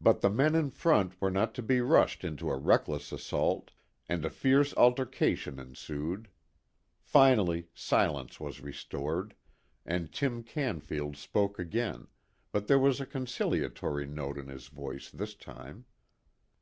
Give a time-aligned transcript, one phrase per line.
[0.00, 3.72] But the men in front were not to be rushed into a reckless assault,
[4.08, 6.28] and a fierce altercation ensued.
[7.02, 9.34] Finally silence was restored,
[9.84, 12.06] and Tim Canfield spoke again,
[12.52, 15.84] but there was a conciliatory note in his voice this time.